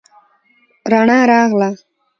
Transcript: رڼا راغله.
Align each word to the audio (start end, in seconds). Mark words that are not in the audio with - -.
رڼا 0.91 1.19
راغله. 1.29 1.69